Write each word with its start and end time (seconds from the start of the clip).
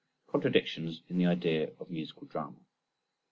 _Contradictions 0.29 1.03
in 1.09 1.19
the 1.19 1.27
Idea 1.27 1.69
of 1.79 1.91
Musical 1.91 2.25
Drama. 2.25 2.57